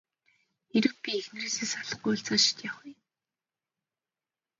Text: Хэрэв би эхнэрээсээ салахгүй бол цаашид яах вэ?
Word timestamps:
Хэрэв 0.71 0.95
би 1.01 1.11
эхнэрээсээ 1.19 1.67
салахгүй 1.71 2.13
бол 2.15 2.25
цаашид 2.25 2.57
яах 2.67 2.77
вэ? 2.81 2.91